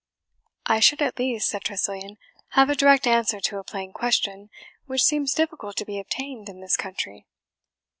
[0.65, 2.17] "I should at least," said Tressilian,
[2.53, 4.49] "have a direct answer to a plain question,
[4.87, 7.27] which seems difficult to be obtained in this country."